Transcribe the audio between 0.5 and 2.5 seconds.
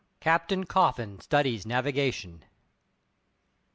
COFFIN STUDIES NAVIGATION.